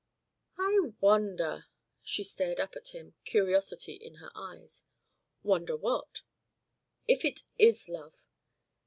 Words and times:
"I 0.57 0.79
wonder?" 0.99 1.67
She 2.01 2.23
stared 2.23 2.59
up 2.59 2.75
at 2.75 2.87
him, 2.87 3.13
curiosity 3.23 3.93
in 3.93 4.15
her 4.15 4.31
eyes. 4.33 4.85
"Wonder 5.43 5.77
what?" 5.77 6.23
"If 7.07 7.23
it 7.23 7.41
is 7.59 7.87
love?" 7.87 8.25